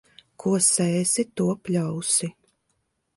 Ko 0.43 0.53
sēsi, 0.67 1.25
to 1.41 1.47
pļausi. 1.67 2.31